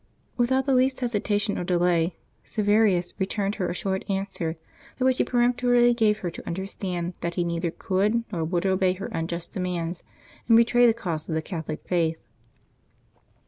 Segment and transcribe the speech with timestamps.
[0.35, 4.57] Without the least hesitation or delay, Silverius re turned her a short answer,
[4.97, 8.93] by which he peremptorily gave her to understand that he neither could nor would obey
[8.93, 10.01] her unjust demands
[10.47, 12.17] and betray the cause of the Catholic faith.